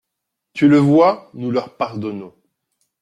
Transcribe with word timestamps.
Tu 0.53 0.67
le 0.67 0.79
vois, 0.79 1.29
nous 1.35 1.51
leur 1.51 1.77
pardonnons. 1.77 2.33